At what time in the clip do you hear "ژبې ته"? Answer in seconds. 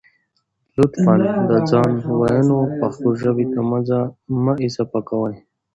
3.21-3.59